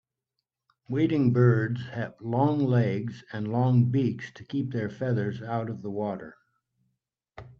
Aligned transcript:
Wading 0.89 1.31
birds 1.31 1.79
have 1.89 2.15
long 2.21 2.57
legs 2.65 3.23
and 3.31 3.51
long 3.51 3.91
beaks 3.91 4.31
to 4.33 4.43
keep 4.43 4.71
their 4.71 4.89
feathers 4.89 5.43
out 5.43 5.69
of 5.69 5.83
the 5.83 5.91
water. 5.91 6.39